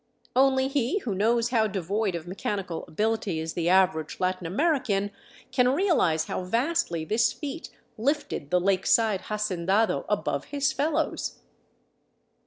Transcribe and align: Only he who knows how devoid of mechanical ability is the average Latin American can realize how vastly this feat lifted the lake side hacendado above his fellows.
Only 0.35 0.67
he 0.67 0.97
who 1.01 1.13
knows 1.13 1.49
how 1.49 1.67
devoid 1.67 2.15
of 2.15 2.25
mechanical 2.25 2.85
ability 2.87 3.39
is 3.39 3.53
the 3.53 3.69
average 3.69 4.19
Latin 4.19 4.47
American 4.47 5.11
can 5.51 5.69
realize 5.75 6.25
how 6.25 6.43
vastly 6.43 7.05
this 7.05 7.31
feat 7.31 7.69
lifted 7.99 8.49
the 8.49 8.59
lake 8.59 8.87
side 8.87 9.25
hacendado 9.29 10.05
above 10.09 10.45
his 10.45 10.73
fellows. 10.73 11.41